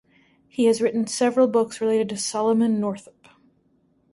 [0.47, 3.27] He has written several books related to Solomon Northup.